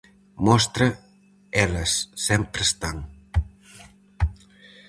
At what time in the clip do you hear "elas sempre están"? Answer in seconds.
1.63-2.97